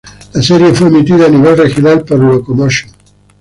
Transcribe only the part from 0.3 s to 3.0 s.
La serie fue emitida a nivel regional por Locomotion.